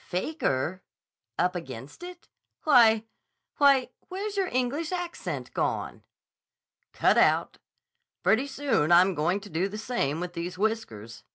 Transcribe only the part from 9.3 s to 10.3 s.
to do the same